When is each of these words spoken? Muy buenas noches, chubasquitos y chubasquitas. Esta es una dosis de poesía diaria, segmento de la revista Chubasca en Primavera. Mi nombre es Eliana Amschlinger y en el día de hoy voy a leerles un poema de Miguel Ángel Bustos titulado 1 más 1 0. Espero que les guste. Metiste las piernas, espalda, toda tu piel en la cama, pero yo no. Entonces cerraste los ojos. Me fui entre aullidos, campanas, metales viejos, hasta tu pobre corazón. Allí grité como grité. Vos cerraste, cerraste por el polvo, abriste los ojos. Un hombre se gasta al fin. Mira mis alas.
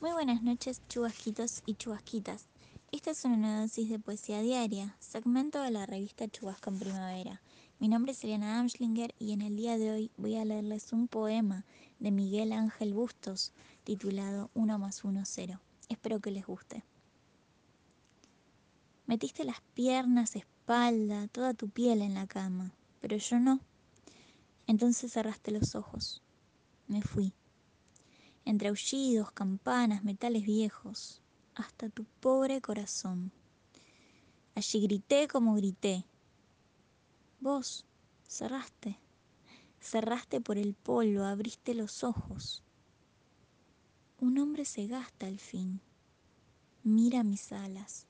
Muy 0.00 0.12
buenas 0.12 0.42
noches, 0.42 0.80
chubasquitos 0.88 1.62
y 1.66 1.74
chubasquitas. 1.74 2.46
Esta 2.90 3.10
es 3.10 3.22
una 3.26 3.60
dosis 3.60 3.90
de 3.90 3.98
poesía 3.98 4.40
diaria, 4.40 4.96
segmento 4.98 5.60
de 5.60 5.70
la 5.70 5.84
revista 5.84 6.26
Chubasca 6.26 6.70
en 6.70 6.78
Primavera. 6.78 7.42
Mi 7.80 7.88
nombre 7.88 8.12
es 8.12 8.24
Eliana 8.24 8.58
Amschlinger 8.58 9.14
y 9.18 9.32
en 9.32 9.42
el 9.42 9.56
día 9.56 9.76
de 9.76 9.90
hoy 9.90 10.10
voy 10.16 10.36
a 10.36 10.46
leerles 10.46 10.94
un 10.94 11.06
poema 11.06 11.66
de 11.98 12.12
Miguel 12.12 12.54
Ángel 12.54 12.94
Bustos 12.94 13.52
titulado 13.84 14.48
1 14.54 14.78
más 14.78 15.04
1 15.04 15.20
0. 15.22 15.60
Espero 15.90 16.18
que 16.18 16.30
les 16.30 16.46
guste. 16.46 16.82
Metiste 19.04 19.44
las 19.44 19.60
piernas, 19.74 20.34
espalda, 20.34 21.28
toda 21.28 21.52
tu 21.52 21.68
piel 21.68 22.00
en 22.00 22.14
la 22.14 22.26
cama, 22.26 22.72
pero 23.02 23.18
yo 23.18 23.38
no. 23.38 23.60
Entonces 24.66 25.12
cerraste 25.12 25.50
los 25.50 25.74
ojos. 25.74 26.22
Me 26.88 27.02
fui 27.02 27.34
entre 28.44 28.68
aullidos, 28.68 29.32
campanas, 29.32 30.04
metales 30.04 30.44
viejos, 30.44 31.22
hasta 31.54 31.88
tu 31.88 32.04
pobre 32.20 32.60
corazón. 32.60 33.32
Allí 34.54 34.80
grité 34.80 35.28
como 35.28 35.54
grité. 35.54 36.04
Vos 37.40 37.86
cerraste, 38.26 38.98
cerraste 39.80 40.40
por 40.40 40.58
el 40.58 40.74
polvo, 40.74 41.24
abriste 41.24 41.74
los 41.74 42.04
ojos. 42.04 42.62
Un 44.18 44.38
hombre 44.38 44.64
se 44.64 44.86
gasta 44.86 45.26
al 45.26 45.38
fin. 45.38 45.80
Mira 46.82 47.22
mis 47.22 47.52
alas. 47.52 48.06